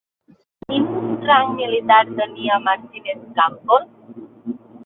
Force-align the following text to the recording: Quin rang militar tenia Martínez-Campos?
Quin 0.71 0.87
rang 1.31 1.53
militar 1.59 1.99
tenia 2.21 2.59
Martínez-Campos? 2.71 3.89